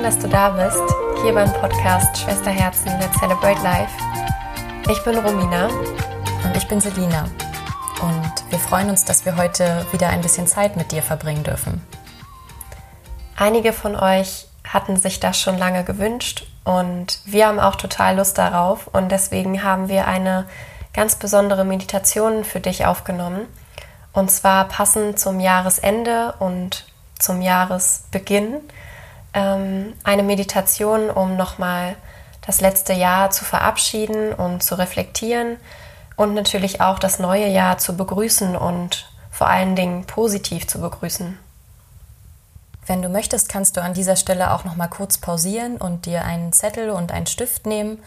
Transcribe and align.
Schön, 0.00 0.06
dass 0.06 0.18
du 0.18 0.28
da 0.28 0.48
bist, 0.48 0.82
hier 1.22 1.34
beim 1.34 1.52
Podcast 1.52 2.16
Schwesterherzen 2.16 2.86
Let's 2.98 3.18
Celebrate 3.18 3.60
Life. 3.62 3.92
Ich 4.90 5.04
bin 5.04 5.18
Romina. 5.18 5.68
Und 5.68 6.56
ich 6.56 6.66
bin 6.68 6.80
Selina. 6.80 7.24
Und 8.00 8.32
wir 8.48 8.58
freuen 8.58 8.88
uns, 8.88 9.04
dass 9.04 9.26
wir 9.26 9.36
heute 9.36 9.84
wieder 9.92 10.08
ein 10.08 10.22
bisschen 10.22 10.46
Zeit 10.46 10.78
mit 10.78 10.90
dir 10.90 11.02
verbringen 11.02 11.44
dürfen. 11.44 11.84
Einige 13.36 13.74
von 13.74 13.94
euch 13.94 14.46
hatten 14.66 14.96
sich 14.96 15.20
das 15.20 15.38
schon 15.38 15.58
lange 15.58 15.84
gewünscht 15.84 16.46
und 16.64 17.20
wir 17.26 17.48
haben 17.48 17.60
auch 17.60 17.76
total 17.76 18.16
Lust 18.16 18.38
darauf 18.38 18.86
und 18.86 19.12
deswegen 19.12 19.62
haben 19.62 19.90
wir 19.90 20.06
eine 20.06 20.46
ganz 20.94 21.16
besondere 21.16 21.66
Meditation 21.66 22.44
für 22.44 22.60
dich 22.60 22.86
aufgenommen. 22.86 23.46
Und 24.14 24.30
zwar 24.30 24.66
passend 24.66 25.18
zum 25.18 25.40
Jahresende 25.40 26.36
und 26.38 26.86
zum 27.18 27.42
Jahresbeginn 27.42 28.62
ähm, 29.34 29.94
eine 30.04 30.22
Meditation, 30.22 31.10
um 31.10 31.36
nochmal 31.36 31.96
das 32.46 32.60
letzte 32.60 32.92
Jahr 32.92 33.30
zu 33.30 33.44
verabschieden 33.44 34.32
und 34.32 34.62
zu 34.62 34.76
reflektieren 34.76 35.56
und 36.16 36.34
natürlich 36.34 36.80
auch 36.80 36.98
das 36.98 37.18
neue 37.18 37.48
Jahr 37.48 37.78
zu 37.78 37.96
begrüßen 37.96 38.56
und 38.56 39.10
vor 39.30 39.46
allen 39.46 39.76
Dingen 39.76 40.04
positiv 40.04 40.66
zu 40.66 40.80
begrüßen. 40.80 41.38
Wenn 42.86 43.02
du 43.02 43.08
möchtest, 43.08 43.48
kannst 43.48 43.76
du 43.76 43.82
an 43.82 43.94
dieser 43.94 44.16
Stelle 44.16 44.52
auch 44.52 44.64
noch 44.64 44.74
mal 44.74 44.88
kurz 44.88 45.18
pausieren 45.18 45.76
und 45.76 46.06
dir 46.06 46.24
einen 46.24 46.52
Zettel 46.52 46.90
und 46.90 47.12
einen 47.12 47.26
Stift 47.26 47.66
nehmen 47.66 48.02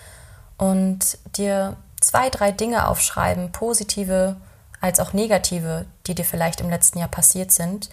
und 0.57 1.17
dir 1.37 1.77
zwei, 2.01 2.29
drei 2.29 2.51
Dinge 2.51 2.87
aufschreiben, 2.87 3.51
positive 3.51 4.35
als 4.81 4.99
auch 4.99 5.13
negative, 5.13 5.85
die 6.05 6.15
dir 6.15 6.25
vielleicht 6.25 6.59
im 6.59 6.69
letzten 6.69 6.99
Jahr 6.99 7.07
passiert 7.07 7.51
sind, 7.51 7.89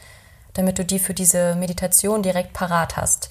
damit 0.55 0.79
du 0.79 0.85
die 0.85 0.99
für 0.99 1.15
diese 1.15 1.55
Meditation 1.55 2.23
direkt 2.23 2.53
parat 2.53 2.97
hast. 2.97 3.31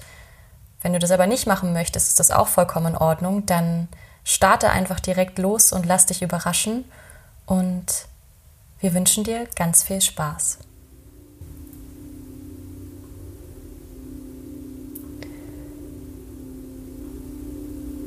Wenn 0.82 0.92
du 0.92 0.98
das 0.98 1.10
aber 1.10 1.26
nicht 1.26 1.46
machen 1.46 1.72
möchtest, 1.72 2.08
ist 2.08 2.20
das 2.20 2.30
auch 2.30 2.48
vollkommen 2.48 2.94
in 2.94 2.96
Ordnung. 2.96 3.44
Dann 3.46 3.88
starte 4.24 4.70
einfach 4.70 5.00
direkt 5.00 5.38
los 5.38 5.72
und 5.72 5.86
lass 5.86 6.06
dich 6.06 6.22
überraschen. 6.22 6.84
Und 7.46 8.06
wir 8.80 8.94
wünschen 8.94 9.24
dir 9.24 9.46
ganz 9.56 9.82
viel 9.82 10.00
Spaß. 10.00 10.58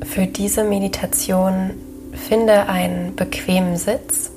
Für 0.02 0.26
diese 0.26 0.64
Meditation 0.64 1.72
finde 2.12 2.68
einen 2.68 3.16
bequemen 3.16 3.76
Sitz 3.76 4.30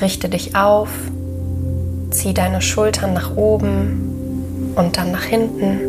Richte 0.00 0.28
dich 0.28 0.54
auf, 0.54 0.90
zieh 2.10 2.32
deine 2.34 2.62
Schultern 2.62 3.14
nach 3.14 3.36
oben 3.36 4.72
und 4.76 4.96
dann 4.96 5.10
nach 5.10 5.24
hinten. 5.24 5.80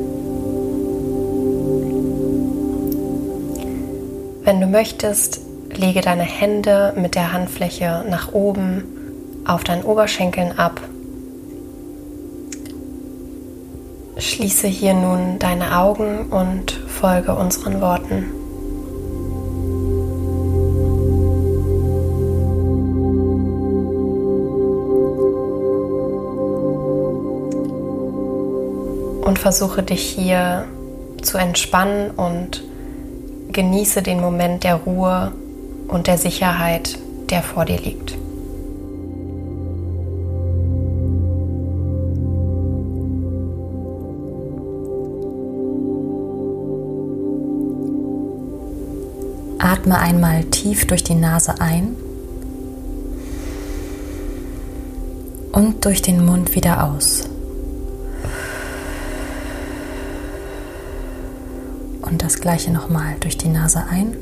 Wenn 4.44 4.62
du 4.62 4.68
möchtest, 4.68 5.42
lege 5.76 6.02
deine 6.02 6.24
Hände 6.24 6.94
mit 6.96 7.14
der 7.14 7.34
Handfläche 7.34 8.04
nach 8.10 8.34
oben 8.34 8.84
auf 9.46 9.64
deinen 9.64 9.84
Oberschenkeln 9.84 10.58
ab. 10.58 10.82
Schließe 14.18 14.68
hier 14.68 14.96
nun 14.96 15.40
deine 15.40 15.78
Augen 15.78 16.28
und 16.32 16.72
folge 16.72 17.36
unseren 17.36 17.80
Worten. 17.80 18.39
Und 29.30 29.38
versuche 29.38 29.84
dich 29.84 30.02
hier 30.02 30.66
zu 31.22 31.38
entspannen 31.38 32.10
und 32.10 32.64
genieße 33.52 34.02
den 34.02 34.22
Moment 34.22 34.64
der 34.64 34.73
Ruhe 34.73 35.32
und 35.88 36.08
der 36.08 36.17
Sicherheit, 36.17 36.98
der 37.30 37.44
vor 37.44 37.66
dir 37.66 37.78
liegt. 37.78 38.18
Atme 49.60 50.00
einmal 50.00 50.45
tief 50.45 50.88
durch 50.88 51.04
die 51.04 51.14
Nase 51.14 51.54
ein 51.62 51.95
und 55.52 55.86
durch 55.86 56.02
den 56.02 56.26
Mund 56.26 56.56
wieder 56.56 56.84
aus. 56.84 57.30
Und 62.09 62.23
das 62.23 62.39
gleiche 62.39 62.71
nochmal 62.71 63.15
durch 63.20 63.37
die 63.37 63.49
Nase 63.49 63.83
ein 63.87 64.17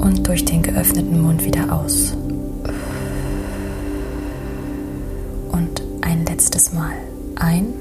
und 0.00 0.26
durch 0.26 0.44
den 0.44 0.62
geöffneten 0.62 1.22
Mund 1.22 1.44
wieder 1.44 1.72
aus. 1.72 2.14
Und 5.50 5.82
ein 6.02 6.26
letztes 6.26 6.72
Mal 6.74 6.92
ein 7.36 7.72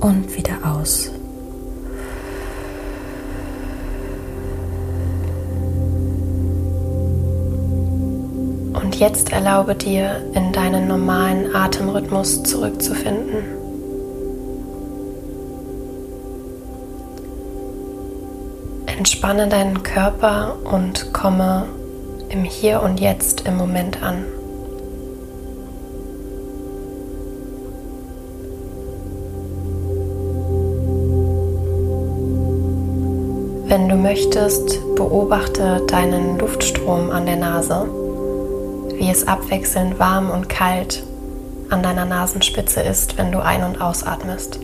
und 0.00 0.36
wieder 0.36 0.58
aus. 0.64 1.12
Jetzt 9.00 9.32
erlaube 9.32 9.74
dir, 9.74 10.22
in 10.34 10.52
deinen 10.52 10.86
normalen 10.86 11.54
Atemrhythmus 11.54 12.42
zurückzufinden. 12.42 13.42
Entspanne 18.84 19.48
deinen 19.48 19.82
Körper 19.82 20.56
und 20.70 21.14
komme 21.14 21.64
im 22.28 22.44
Hier 22.44 22.82
und 22.82 23.00
Jetzt 23.00 23.46
im 23.46 23.56
Moment 23.56 24.02
an. 24.02 24.26
Wenn 33.66 33.88
du 33.88 33.96
möchtest, 33.96 34.78
beobachte 34.94 35.80
deinen 35.86 36.38
Luftstrom 36.38 37.10
an 37.10 37.24
der 37.24 37.36
Nase 37.36 37.99
wie 39.00 39.08
es 39.08 39.26
abwechselnd 39.26 39.98
warm 39.98 40.30
und 40.30 40.50
kalt 40.50 41.02
an 41.70 41.82
deiner 41.82 42.04
Nasenspitze 42.04 42.82
ist, 42.82 43.16
wenn 43.16 43.32
du 43.32 43.42
ein- 43.42 43.64
und 43.64 43.80
ausatmest. 43.80 44.60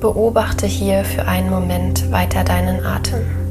Beobachte 0.00 0.66
hier 0.66 1.04
für 1.04 1.28
einen 1.28 1.48
Moment 1.48 2.10
weiter 2.10 2.42
deinen 2.42 2.84
Atem. 2.84 3.47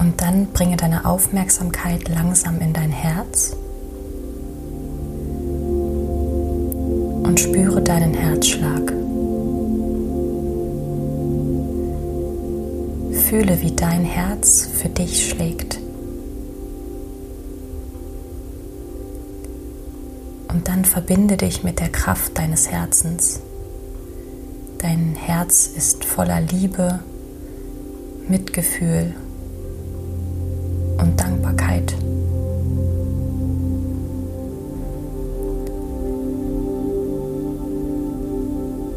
Und 0.00 0.22
dann 0.22 0.46
bringe 0.46 0.78
deine 0.78 1.04
Aufmerksamkeit 1.04 2.08
langsam 2.08 2.58
in 2.60 2.72
dein 2.72 2.90
Herz 2.90 3.54
und 7.22 7.38
spüre 7.38 7.82
deinen 7.82 8.14
Herzschlag. 8.14 8.90
Fühle, 13.28 13.60
wie 13.60 13.72
dein 13.72 14.04
Herz 14.04 14.66
für 14.72 14.88
dich 14.88 15.28
schlägt. 15.28 15.78
Und 20.48 20.66
dann 20.66 20.86
verbinde 20.86 21.36
dich 21.36 21.62
mit 21.62 21.78
der 21.78 21.90
Kraft 21.90 22.38
deines 22.38 22.70
Herzens. 22.70 23.40
Dein 24.78 25.14
Herz 25.14 25.66
ist 25.76 26.06
voller 26.06 26.40
Liebe, 26.40 27.00
Mitgefühl 28.28 29.14
und 31.00 31.20
Dankbarkeit. 31.20 31.94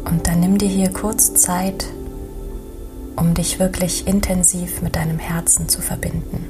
Und 0.04 0.26
dann 0.26 0.40
nimm 0.40 0.58
dir 0.58 0.68
hier 0.68 0.92
kurz 0.92 1.34
Zeit, 1.34 1.86
um 3.16 3.34
dich 3.34 3.58
wirklich 3.58 4.06
intensiv 4.06 4.82
mit 4.82 4.96
deinem 4.96 5.18
Herzen 5.18 5.68
zu 5.68 5.80
verbinden. 5.80 6.43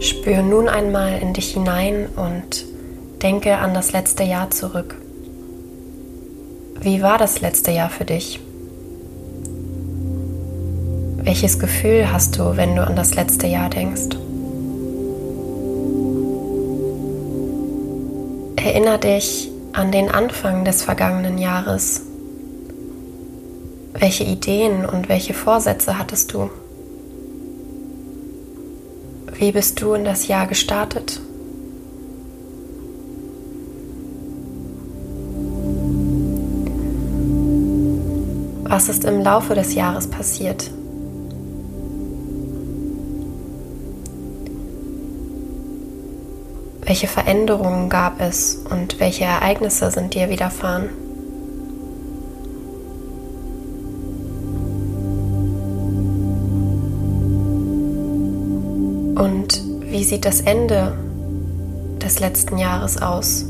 Spür 0.00 0.42
nun 0.42 0.66
einmal 0.66 1.18
in 1.20 1.34
dich 1.34 1.52
hinein 1.52 2.08
und 2.16 2.64
denke 3.22 3.58
an 3.58 3.74
das 3.74 3.92
letzte 3.92 4.22
Jahr 4.22 4.50
zurück. 4.50 4.96
Wie 6.80 7.02
war 7.02 7.18
das 7.18 7.42
letzte 7.42 7.70
Jahr 7.70 7.90
für 7.90 8.06
dich? 8.06 8.40
Welches 11.18 11.58
Gefühl 11.58 12.10
hast 12.10 12.38
du, 12.38 12.56
wenn 12.56 12.76
du 12.76 12.86
an 12.86 12.96
das 12.96 13.14
letzte 13.14 13.46
Jahr 13.46 13.68
denkst? 13.68 14.16
Erinner 18.56 18.96
dich 18.96 19.50
an 19.72 19.92
den 19.92 20.10
Anfang 20.10 20.64
des 20.64 20.82
vergangenen 20.82 21.36
Jahres. 21.36 22.02
Welche 23.92 24.24
Ideen 24.24 24.86
und 24.86 25.10
welche 25.10 25.34
Vorsätze 25.34 25.98
hattest 25.98 26.32
du? 26.32 26.48
Wie 29.40 29.52
bist 29.52 29.80
du 29.80 29.94
in 29.94 30.04
das 30.04 30.28
Jahr 30.28 30.46
gestartet? 30.46 31.18
Was 38.64 38.90
ist 38.90 39.06
im 39.06 39.22
Laufe 39.22 39.54
des 39.54 39.74
Jahres 39.74 40.08
passiert? 40.08 40.70
Welche 46.82 47.06
Veränderungen 47.06 47.88
gab 47.88 48.20
es 48.20 48.62
und 48.68 49.00
welche 49.00 49.24
Ereignisse 49.24 49.90
sind 49.90 50.12
dir 50.12 50.28
widerfahren? 50.28 50.90
Wie 60.00 60.04
sieht 60.04 60.24
das 60.24 60.40
Ende 60.40 60.96
des 62.02 62.20
letzten 62.20 62.56
Jahres 62.56 63.02
aus? 63.02 63.44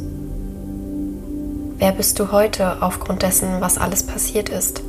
Wer 1.79 1.93
bist 1.93 2.19
du 2.19 2.33
heute 2.33 2.83
aufgrund 2.83 3.23
dessen, 3.23 3.61
was 3.61 3.79
alles 3.79 4.03
passiert 4.03 4.49
ist? 4.49 4.83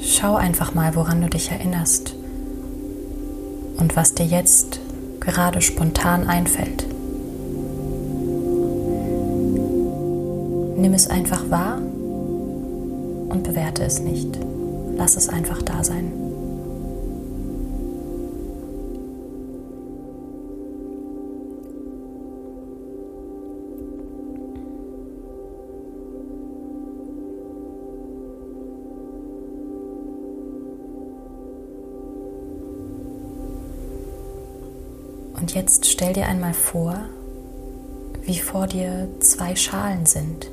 Schau 0.00 0.36
einfach 0.36 0.72
mal, 0.72 0.94
woran 0.94 1.20
du 1.20 1.28
dich 1.30 1.50
erinnerst 1.50 2.14
und 3.78 3.96
was 3.96 4.14
dir 4.14 4.26
jetzt 4.26 4.78
gerade 5.18 5.60
spontan 5.60 6.28
einfällt. 6.28 6.86
Nimm 10.76 10.94
es 10.94 11.08
einfach 11.08 11.50
wahr 11.50 11.78
und 13.30 13.42
bewerte 13.42 13.82
es 13.82 13.98
nicht. 13.98 14.38
Lass 14.96 15.16
es 15.16 15.28
einfach 15.28 15.60
da 15.62 15.82
sein. 15.82 16.21
Und 35.34 35.54
jetzt 35.54 35.86
stell 35.86 36.12
dir 36.12 36.26
einmal 36.26 36.54
vor, 36.54 36.96
wie 38.22 38.38
vor 38.38 38.66
dir 38.66 39.08
zwei 39.20 39.56
Schalen 39.56 40.06
sind. 40.06 40.48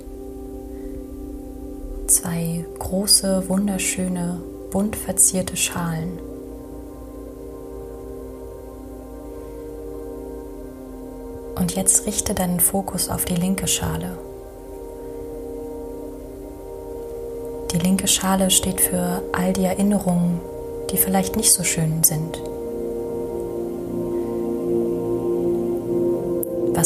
Zwei 2.08 2.66
große, 2.80 3.48
wunderschöne, 3.50 4.42
bunt 4.72 4.96
verzierte 4.96 5.56
Schalen. 5.56 6.20
Und 11.56 11.76
jetzt 11.76 12.06
richte 12.06 12.34
deinen 12.34 12.60
Fokus 12.60 13.10
auf 13.10 13.26
die 13.26 13.36
linke 13.36 13.68
Schale. 13.68 14.18
Die 17.72 17.78
linke 17.78 18.08
Schale 18.08 18.50
steht 18.50 18.82
für 18.82 19.22
all 19.34 19.54
die 19.54 19.66
Erinnerungen, 19.66 20.40
die 20.90 20.98
vielleicht 20.98 21.36
nicht 21.36 21.54
so 21.54 21.64
schön 21.64 22.04
sind. 22.04 22.42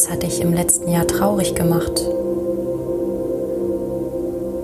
Was 0.03 0.11
hat 0.11 0.23
dich 0.23 0.41
im 0.41 0.51
letzten 0.53 0.91
Jahr 0.91 1.07
traurig 1.07 1.55
gemacht? 1.55 2.05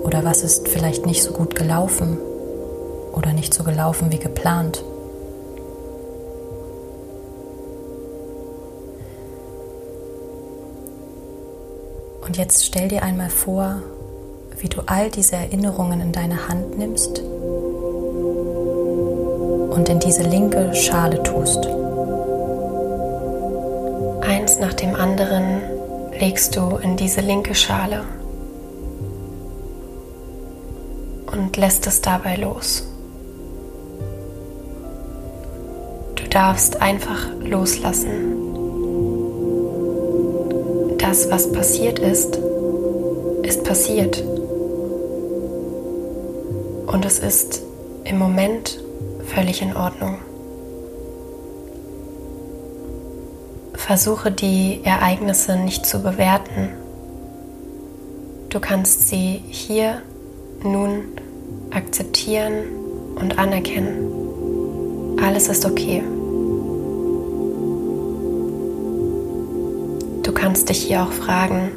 Oder 0.04 0.22
was 0.22 0.42
ist 0.42 0.68
vielleicht 0.68 1.06
nicht 1.06 1.22
so 1.22 1.32
gut 1.32 1.54
gelaufen 1.54 2.18
oder 3.14 3.32
nicht 3.32 3.54
so 3.54 3.64
gelaufen 3.64 4.12
wie 4.12 4.18
geplant? 4.18 4.84
Und 12.26 12.36
jetzt 12.36 12.66
stell 12.66 12.88
dir 12.88 13.02
einmal 13.02 13.30
vor, 13.30 13.76
wie 14.58 14.68
du 14.68 14.82
all 14.84 15.08
diese 15.08 15.36
Erinnerungen 15.36 16.02
in 16.02 16.12
deine 16.12 16.48
Hand 16.48 16.76
nimmst 16.76 17.20
und 19.70 19.88
in 19.88 20.00
diese 20.00 20.24
linke 20.24 20.74
Schale 20.74 21.22
tust 21.22 21.66
nach 24.60 24.74
dem 24.74 24.94
anderen 24.94 25.62
legst 26.18 26.54
du 26.54 26.76
in 26.76 26.96
diese 26.96 27.22
linke 27.22 27.54
Schale 27.54 28.04
und 31.32 31.56
lässt 31.56 31.86
es 31.86 32.02
dabei 32.02 32.36
los. 32.36 32.86
Du 36.16 36.28
darfst 36.28 36.80
einfach 36.82 37.26
loslassen. 37.40 38.36
Das, 40.98 41.30
was 41.30 41.50
passiert 41.50 41.98
ist, 41.98 42.38
ist 43.42 43.64
passiert. 43.64 44.22
Und 46.86 47.04
es 47.04 47.18
ist 47.18 47.62
im 48.04 48.18
Moment 48.18 48.78
völlig 49.26 49.62
in 49.62 49.74
Ordnung. 49.74 50.19
Versuche 53.90 54.30
die 54.30 54.82
Ereignisse 54.84 55.56
nicht 55.56 55.84
zu 55.84 56.00
bewerten. 56.00 56.68
Du 58.48 58.60
kannst 58.60 59.08
sie 59.08 59.42
hier 59.48 60.02
nun 60.62 61.06
akzeptieren 61.72 62.52
und 63.16 63.36
anerkennen. 63.36 65.18
Alles 65.20 65.48
ist 65.48 65.66
okay. 65.66 66.04
Du 70.22 70.32
kannst 70.34 70.68
dich 70.68 70.82
hier 70.84 71.02
auch 71.02 71.12
fragen, 71.12 71.72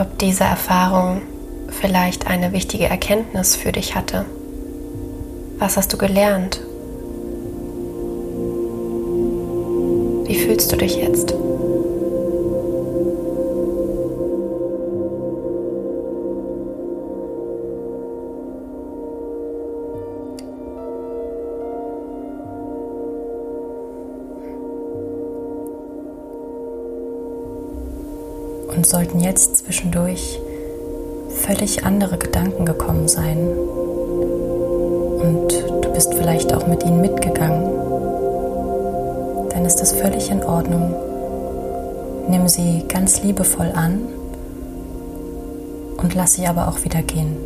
ob 0.00 0.18
diese 0.18 0.44
Erfahrung 0.44 1.20
vielleicht 1.68 2.26
eine 2.26 2.52
wichtige 2.52 2.86
Erkenntnis 2.86 3.54
für 3.54 3.72
dich 3.72 3.94
hatte. 3.94 4.24
Was 5.58 5.76
hast 5.76 5.92
du 5.92 5.98
gelernt? 5.98 6.62
Wie 10.34 10.40
fühlst 10.40 10.72
du 10.72 10.76
dich 10.76 10.96
jetzt? 10.96 11.30
Und 28.76 28.84
sollten 28.84 29.20
jetzt 29.20 29.58
zwischendurch 29.58 30.40
völlig 31.30 31.84
andere 31.84 32.18
Gedanken 32.18 32.66
gekommen 32.66 33.06
sein 33.06 33.38
und 35.22 35.52
du 35.80 35.92
bist 35.92 36.12
vielleicht 36.12 36.52
auch 36.52 36.66
mit 36.66 36.82
ihnen 36.84 37.00
mitgegangen, 37.00 37.83
dann 39.54 39.64
ist 39.64 39.76
das 39.76 39.92
völlig 39.92 40.30
in 40.30 40.42
Ordnung. 40.42 40.94
Nimm 42.28 42.48
sie 42.48 42.82
ganz 42.88 43.22
liebevoll 43.22 43.70
an 43.72 44.00
und 45.96 46.14
lass 46.14 46.34
sie 46.34 46.46
aber 46.48 46.66
auch 46.66 46.84
wieder 46.84 47.02
gehen. 47.02 47.36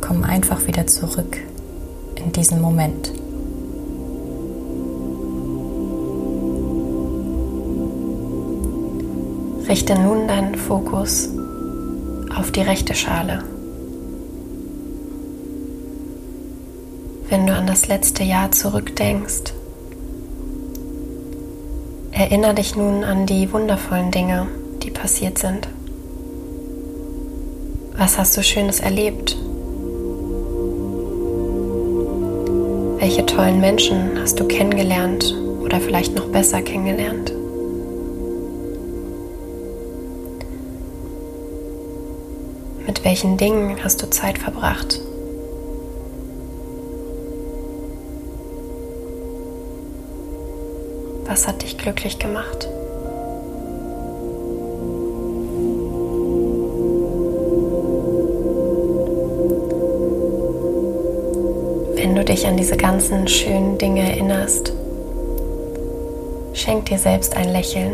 Komm 0.00 0.24
einfach 0.24 0.66
wieder 0.66 0.88
zurück 0.88 1.38
in 2.16 2.32
diesen 2.32 2.60
Moment. 2.60 3.12
Richte 9.68 9.94
nun 9.94 10.26
deinen 10.26 10.56
Fokus 10.56 11.28
auf 12.36 12.50
die 12.50 12.62
rechte 12.62 12.94
Schale. 12.94 13.44
Wenn 17.28 17.46
du 17.46 17.54
an 17.54 17.66
das 17.66 17.86
letzte 17.86 18.24
Jahr 18.24 18.50
zurückdenkst, 18.50 19.52
Erinnere 22.18 22.54
dich 22.54 22.74
nun 22.74 23.04
an 23.04 23.26
die 23.26 23.52
wundervollen 23.52 24.10
Dinge, 24.10 24.48
die 24.82 24.90
passiert 24.90 25.38
sind. 25.38 25.68
Was 27.96 28.18
hast 28.18 28.36
du 28.36 28.42
Schönes 28.42 28.80
erlebt? 28.80 29.36
Welche 32.98 33.24
tollen 33.24 33.60
Menschen 33.60 34.18
hast 34.20 34.40
du 34.40 34.48
kennengelernt 34.48 35.32
oder 35.62 35.80
vielleicht 35.80 36.16
noch 36.16 36.26
besser 36.26 36.60
kennengelernt? 36.60 37.32
Mit 42.84 43.04
welchen 43.04 43.36
Dingen 43.36 43.76
hast 43.84 44.02
du 44.02 44.10
Zeit 44.10 44.38
verbracht? 44.38 45.00
Glücklich 51.78 52.18
gemacht? 52.18 52.68
Wenn 61.94 62.14
du 62.14 62.24
dich 62.24 62.46
an 62.46 62.56
diese 62.56 62.76
ganzen 62.76 63.26
schönen 63.26 63.78
Dinge 63.78 64.02
erinnerst, 64.02 64.72
schenk 66.52 66.86
dir 66.86 66.98
selbst 66.98 67.36
ein 67.36 67.48
Lächeln. 67.52 67.92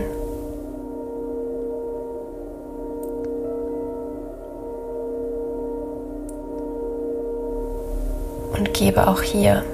Und 8.57 8.73
gebe 8.73 9.07
auch 9.07 9.23
hier 9.23 9.65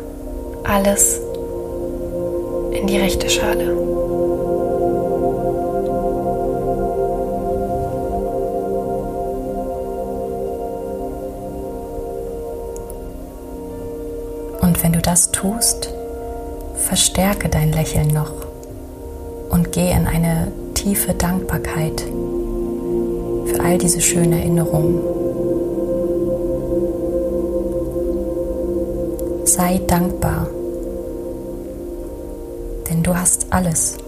alles 0.65 1.21
in 2.73 2.87
die 2.87 2.99
rechte 2.99 3.29
Schale. 3.29 3.80
Wenn 14.83 14.93
du 14.93 15.01
das 15.01 15.31
tust, 15.31 15.93
verstärke 16.75 17.49
dein 17.49 17.73
Lächeln 17.73 18.09
noch 18.09 18.33
und 19.51 19.73
geh 19.73 19.91
in 19.91 20.07
eine 20.07 20.51
tiefe 20.75 21.15
Dankbarkeit 21.15 22.01
für 22.01 23.61
all 23.63 23.79
diese 23.79 24.01
schönen 24.01 24.33
Erinnerungen. 24.33 25.01
Sei 29.45 29.81
dankbar 29.87 30.47
denn 32.89 33.03
du 33.03 33.17
hast 33.17 33.47
alles. 33.51 33.99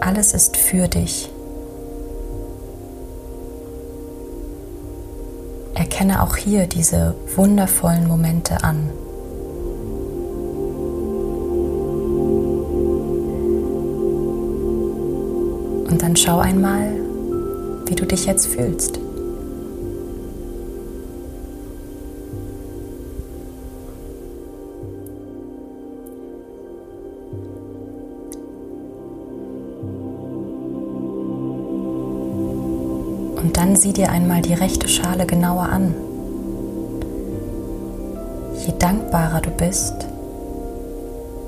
Alles 0.00 0.34
ist 0.34 0.56
für 0.56 0.88
dich. 0.88 1.31
Erkenne 6.02 6.20
auch 6.20 6.34
hier 6.34 6.66
diese 6.66 7.14
wundervollen 7.36 8.08
Momente 8.08 8.64
an. 8.64 8.90
Und 15.88 16.02
dann 16.02 16.16
schau 16.16 16.40
einmal, 16.40 16.90
wie 17.86 17.94
du 17.94 18.04
dich 18.04 18.26
jetzt 18.26 18.48
fühlst. 18.48 19.01
Sieh 33.82 33.92
dir 33.92 34.10
einmal 34.10 34.42
die 34.42 34.54
rechte 34.54 34.86
Schale 34.86 35.26
genauer 35.26 35.64
an. 35.64 35.92
Je 38.64 38.72
dankbarer 38.78 39.40
du 39.40 39.50
bist, 39.50 40.06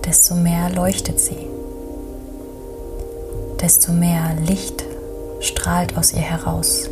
desto 0.04 0.34
mehr 0.34 0.68
leuchtet 0.74 1.20
sie, 1.20 1.46
desto 3.60 3.92
mehr 3.92 4.32
Licht 4.44 4.82
strahlt 5.38 5.96
aus 5.96 6.12
ihr 6.12 6.22
heraus. 6.22 6.90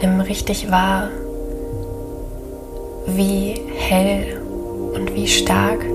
Nimm 0.00 0.18
richtig 0.18 0.72
wahr, 0.72 1.08
wie 3.06 3.54
hell 3.76 4.42
und 4.96 5.14
wie 5.14 5.28
stark 5.28 5.86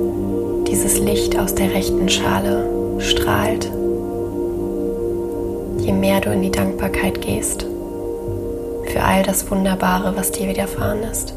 dieses 0.70 0.98
Licht 0.98 1.38
aus 1.38 1.56
der 1.56 1.74
rechten 1.74 2.08
Schale 2.08 3.00
strahlt 3.00 3.70
mehr 6.00 6.22
du 6.22 6.32
in 6.32 6.42
die 6.42 6.52
Dankbarkeit 6.52 7.22
gehst 7.22 7.66
für 8.88 9.04
all 9.04 9.24
das 9.24 9.50
Wunderbare, 9.52 10.16
was 10.16 10.32
dir 10.32 10.48
widerfahren 10.48 11.04
ist. 11.04 11.34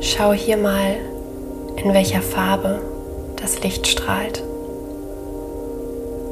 Schau 0.00 0.32
hier 0.32 0.56
mal, 0.56 0.96
in 1.76 1.92
welcher 1.92 2.22
Farbe 2.22 2.80
das 3.36 3.62
Licht 3.62 3.86
strahlt. 3.86 4.42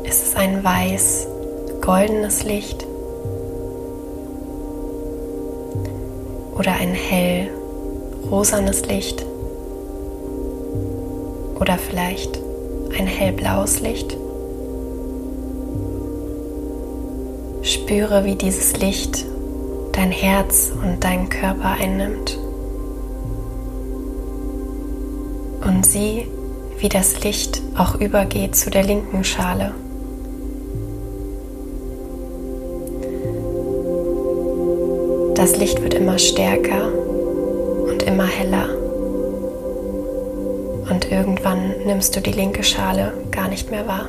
Ist 0.05 0.23
es 0.23 0.37
ein 0.37 0.63
weiß, 0.63 1.27
goldenes 1.81 2.45
Licht 2.45 2.87
oder 6.57 6.73
ein 6.73 6.95
hell, 6.95 7.51
rosanes 8.31 8.87
Licht 8.87 9.25
oder 11.59 11.79
vielleicht 11.79 12.39
ein 12.97 13.07
hellblaues 13.07 13.81
Licht? 13.81 14.17
Spüre, 17.85 18.25
wie 18.25 18.35
dieses 18.35 18.79
Licht 18.79 19.27
dein 19.93 20.11
Herz 20.11 20.73
und 20.83 21.05
deinen 21.05 21.29
Körper 21.29 21.73
einnimmt. 21.73 22.39
Und 25.63 25.85
sieh, 25.85 26.27
wie 26.79 26.89
das 26.89 27.23
Licht 27.25 27.61
auch 27.77 28.01
übergeht 28.01 28.57
zu 28.57 28.71
der 28.71 28.85
linken 28.85 29.23
Schale. 29.23 29.75
Das 35.35 35.59
Licht 35.59 35.83
wird 35.83 35.93
immer 35.93 36.19
stärker 36.19 36.89
und 37.87 38.03
immer 38.03 38.27
heller. 38.27 38.71
Und 40.89 41.13
irgendwann 41.13 41.75
nimmst 41.85 42.17
du 42.17 42.23
die 42.23 42.33
linke 42.33 42.63
Schale 42.63 43.13
gar 43.31 43.49
nicht 43.49 43.71
mehr 43.71 43.87
wahr. 43.87 44.09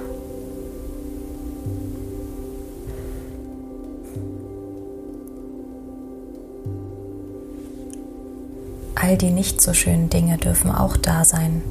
All 9.05 9.17
die 9.17 9.29
nicht 9.29 9.61
so 9.61 9.73
schönen 9.75 10.09
Dinge 10.09 10.37
dürfen 10.37 10.71
auch 10.71 10.97
da 10.97 11.23
sein. 11.25 11.61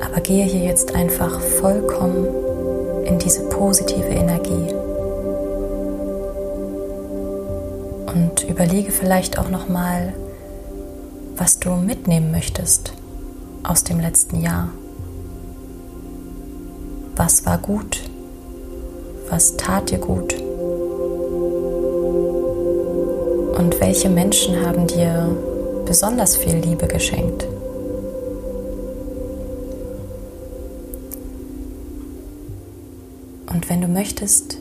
Aber 0.00 0.20
gehe 0.20 0.46
hier 0.46 0.62
jetzt 0.62 0.94
einfach 0.94 1.40
vollkommen 1.40 2.26
in 3.04 3.18
diese 3.18 3.42
positive 3.50 4.08
Energie. 4.08 4.72
Und 8.14 8.48
überlege 8.48 8.90
vielleicht 8.90 9.38
auch 9.38 9.50
noch 9.50 9.68
mal, 9.68 10.14
was 11.36 11.58
du 11.58 11.70
mitnehmen 11.74 12.30
möchtest 12.30 12.94
aus 13.64 13.84
dem 13.84 14.00
letzten 14.00 14.40
Jahr. 14.40 14.70
Was 17.14 17.44
war 17.44 17.58
gut? 17.58 18.08
Was 19.28 19.58
tat 19.58 19.90
dir 19.90 19.98
gut? 19.98 20.47
Und 23.58 23.80
welche 23.80 24.08
Menschen 24.08 24.64
haben 24.64 24.86
dir 24.86 25.36
besonders 25.84 26.36
viel 26.36 26.54
Liebe 26.54 26.86
geschenkt? 26.86 27.44
Und 33.52 33.68
wenn 33.68 33.80
du 33.80 33.88
möchtest, 33.88 34.58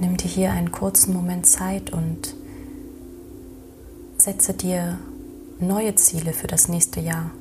nimm 0.00 0.16
dir 0.16 0.28
hier 0.28 0.52
einen 0.52 0.70
kurzen 0.70 1.12
Moment 1.12 1.44
Zeit 1.46 1.92
und 1.92 2.36
setze 4.16 4.54
dir 4.54 4.98
neue 5.58 5.96
Ziele 5.96 6.32
für 6.32 6.46
das 6.46 6.68
nächste 6.68 7.00
Jahr. 7.00 7.32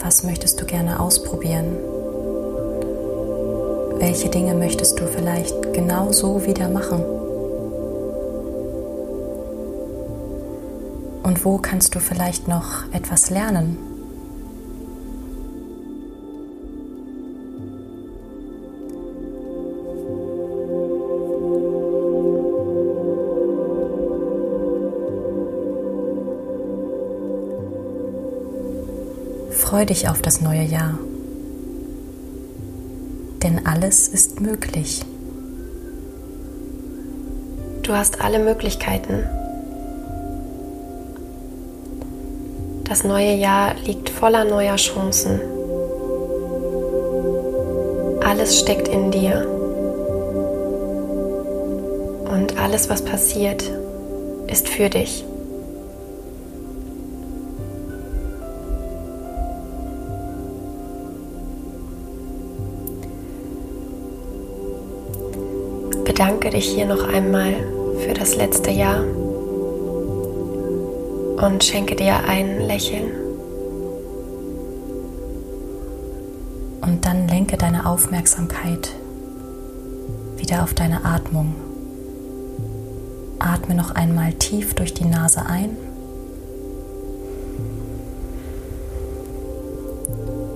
Was 0.00 0.24
möchtest 0.24 0.60
du 0.60 0.66
gerne 0.66 1.00
ausprobieren? 1.00 1.74
Welche 3.98 4.28
Dinge 4.28 4.52
möchtest 4.52 5.00
du 5.00 5.06
vielleicht 5.06 5.72
genau 5.72 6.12
so 6.12 6.44
wieder 6.44 6.68
machen? 6.68 7.17
Und 11.28 11.44
wo 11.44 11.58
kannst 11.58 11.94
du 11.94 12.00
vielleicht 12.00 12.48
noch 12.48 12.90
etwas 12.90 13.28
lernen? 13.28 13.76
Freu 29.50 29.84
dich 29.84 30.08
auf 30.08 30.22
das 30.22 30.40
neue 30.40 30.62
Jahr, 30.62 30.98
denn 33.42 33.66
alles 33.66 34.08
ist 34.08 34.40
möglich. 34.40 35.04
Du 37.82 37.92
hast 37.92 38.22
alle 38.22 38.38
Möglichkeiten. 38.38 39.37
Das 42.88 43.04
neue 43.04 43.34
Jahr 43.34 43.74
liegt 43.84 44.08
voller 44.08 44.44
neuer 44.44 44.76
Chancen. 44.76 45.38
Alles 48.24 48.58
steckt 48.58 48.88
in 48.88 49.10
dir. 49.10 49.46
Und 52.32 52.58
alles, 52.58 52.88
was 52.88 53.02
passiert, 53.02 53.62
ist 54.46 54.70
für 54.70 54.88
dich. 54.88 55.22
Bedanke 66.04 66.48
dich 66.48 66.70
hier 66.70 66.86
noch 66.86 67.06
einmal 67.06 67.52
für 67.98 68.14
das 68.14 68.34
letzte 68.34 68.70
Jahr 68.70 69.04
und 71.40 71.62
schenke 71.62 71.94
dir 71.94 72.24
ein 72.26 72.60
Lächeln. 72.60 73.12
Und 76.80 77.04
dann 77.04 77.28
lenke 77.28 77.56
deine 77.56 77.86
Aufmerksamkeit 77.86 78.90
wieder 80.36 80.62
auf 80.62 80.74
deine 80.74 81.04
Atmung. 81.04 81.54
Atme 83.38 83.74
noch 83.74 83.94
einmal 83.94 84.32
tief 84.32 84.74
durch 84.74 84.94
die 84.94 85.04
Nase 85.04 85.46
ein 85.46 85.76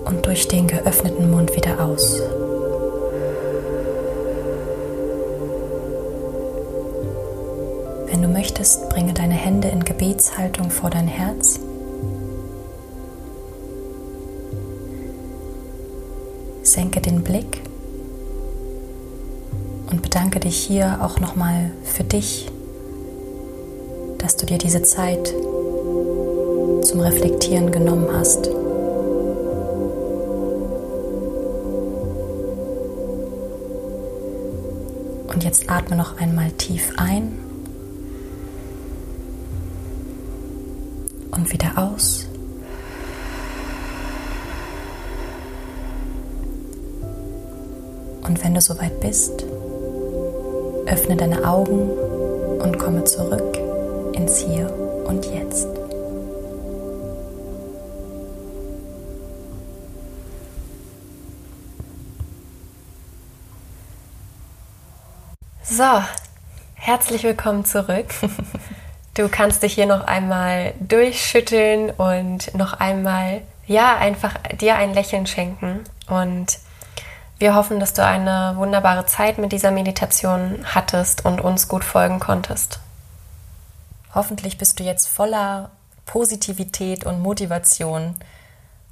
und 0.04 0.26
durch 0.26 0.48
den 0.48 0.66
geöffneten 0.66 1.30
Mund 1.30 1.54
wieder 1.54 1.84
aus. 1.84 2.20
Möchtest, 8.42 8.88
bringe 8.88 9.12
deine 9.12 9.34
Hände 9.34 9.68
in 9.68 9.84
Gebetshaltung 9.84 10.68
vor 10.68 10.90
dein 10.90 11.06
Herz. 11.06 11.60
Senke 16.64 17.00
den 17.00 17.22
Blick 17.22 17.62
und 19.88 20.02
bedanke 20.02 20.40
dich 20.40 20.56
hier 20.56 20.98
auch 21.02 21.20
nochmal 21.20 21.70
für 21.84 22.02
dich, 22.02 22.50
dass 24.18 24.36
du 24.36 24.44
dir 24.44 24.58
diese 24.58 24.82
Zeit 24.82 25.28
zum 25.28 26.98
Reflektieren 26.98 27.70
genommen 27.70 28.08
hast. 28.12 28.48
Und 35.32 35.44
jetzt 35.44 35.70
atme 35.70 35.94
noch 35.94 36.18
einmal 36.18 36.50
tief 36.50 36.92
ein 36.96 37.51
und 41.42 41.52
wieder 41.52 41.76
aus. 41.76 42.26
Und 48.22 48.44
wenn 48.44 48.54
du 48.54 48.60
soweit 48.60 49.00
bist, 49.00 49.44
öffne 50.86 51.16
deine 51.16 51.44
Augen 51.44 51.90
und 52.60 52.78
komme 52.78 53.02
zurück 53.04 53.58
ins 54.12 54.38
Hier 54.38 54.72
und 55.04 55.26
Jetzt. 55.26 55.66
So, 65.64 66.04
herzlich 66.74 67.24
willkommen 67.24 67.64
zurück. 67.64 68.06
Du 69.14 69.28
kannst 69.28 69.62
dich 69.62 69.74
hier 69.74 69.86
noch 69.86 70.04
einmal 70.04 70.72
durchschütteln 70.80 71.90
und 71.90 72.54
noch 72.54 72.72
einmal, 72.74 73.42
ja, 73.66 73.96
einfach 73.98 74.34
dir 74.58 74.76
ein 74.76 74.94
Lächeln 74.94 75.26
schenken. 75.26 75.80
Und 76.08 76.58
wir 77.38 77.54
hoffen, 77.54 77.78
dass 77.78 77.92
du 77.92 78.04
eine 78.04 78.54
wunderbare 78.56 79.04
Zeit 79.04 79.36
mit 79.36 79.52
dieser 79.52 79.70
Meditation 79.70 80.64
hattest 80.64 81.26
und 81.26 81.42
uns 81.42 81.68
gut 81.68 81.84
folgen 81.84 82.20
konntest. 82.20 82.80
Hoffentlich 84.14 84.56
bist 84.56 84.80
du 84.80 84.84
jetzt 84.84 85.08
voller 85.08 85.70
Positivität 86.06 87.04
und 87.04 87.20
Motivation 87.20 88.14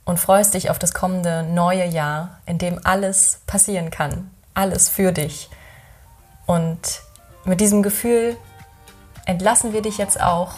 und 0.05 0.21
freust 0.21 0.53
dich 0.53 0.69
auf 0.69 0.79
das 0.79 0.93
kommende 0.93 1.45
neue 1.45 1.87
Jahr, 1.87 2.41
in 2.45 2.59
dem 2.59 2.79
alles 2.85 3.41
passieren 3.47 3.91
kann, 3.91 4.31
alles 4.53 4.91
für 4.91 5.13
dich. 5.13 5.49
Und 6.45 7.03
mit 7.45 7.61
diesem 7.61 7.83
Gefühl 7.83 8.37
entlassen 9.31 9.73
wir 9.73 9.81
dich 9.81 9.97
jetzt 9.97 10.21
auch 10.21 10.55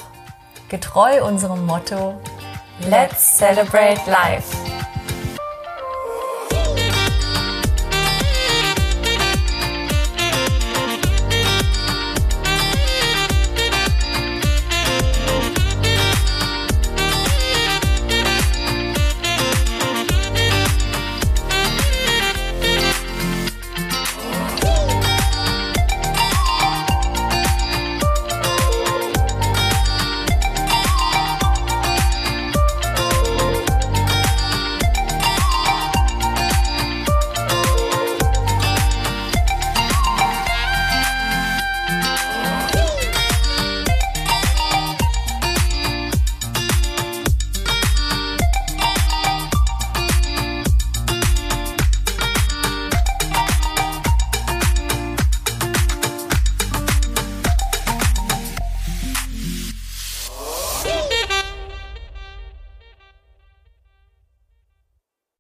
getreu 0.70 1.22
unserem 1.22 1.66
Motto 1.66 2.14
Let's 2.88 3.36
Celebrate 3.36 4.00
Life. 4.10 4.56